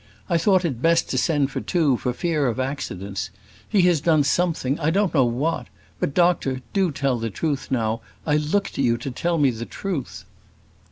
"I 0.31 0.39
thought 0.39 0.65
it 0.65 0.81
best 0.81 1.11
to 1.11 1.17
send 1.19 1.51
for 1.51 1.61
two, 1.61 1.95
for 1.95 2.11
fear 2.11 2.47
of 2.47 2.59
accidents. 2.59 3.29
He 3.69 3.83
has 3.83 4.01
done 4.01 4.23
something 4.23 4.79
I 4.79 4.89
don't 4.89 5.13
know 5.13 5.25
what. 5.25 5.67
But, 5.99 6.15
doctor, 6.15 6.63
do 6.73 6.91
tell 6.91 7.19
the 7.19 7.29
truth 7.29 7.69
now; 7.69 8.01
I 8.25 8.37
look 8.37 8.69
to 8.69 8.81
you 8.81 8.97
to 8.97 9.11
tell 9.11 9.37
me 9.37 9.51
the 9.51 9.67
truth." 9.67 10.25